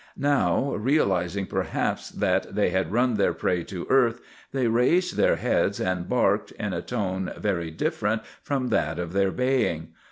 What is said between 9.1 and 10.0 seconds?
their baying.